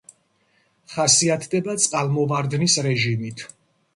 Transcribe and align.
ხასიათდება 0.93 1.77
წყალმოვარდნის 1.83 2.79
რეჟიმით. 2.87 3.45